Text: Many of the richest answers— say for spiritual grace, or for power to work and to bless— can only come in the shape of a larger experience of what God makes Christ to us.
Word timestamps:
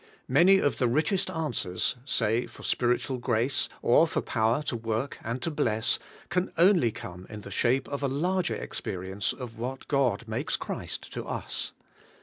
Many 0.27 0.57
of 0.57 0.79
the 0.79 0.87
richest 0.87 1.29
answers— 1.29 1.95
say 2.05 2.47
for 2.47 2.63
spiritual 2.63 3.19
grace, 3.19 3.69
or 3.83 4.07
for 4.07 4.19
power 4.19 4.63
to 4.63 4.75
work 4.75 5.19
and 5.23 5.39
to 5.43 5.51
bless— 5.51 5.99
can 6.31 6.51
only 6.57 6.91
come 6.91 7.27
in 7.29 7.41
the 7.41 7.51
shape 7.51 7.87
of 7.87 8.01
a 8.01 8.07
larger 8.07 8.55
experience 8.55 9.31
of 9.31 9.59
what 9.59 9.87
God 9.87 10.27
makes 10.27 10.57
Christ 10.57 11.13
to 11.13 11.27
us. 11.27 11.73